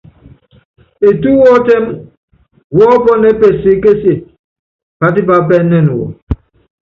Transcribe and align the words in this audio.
Etú 1.07 1.29
wɔ́tímɛ 1.43 1.93
wɔ́pɔnɛ́ɛ 2.77 3.37
peseékése, 3.41 4.13
pátipápɛ́nɛn 4.99 5.87
wɔ. 5.95 6.05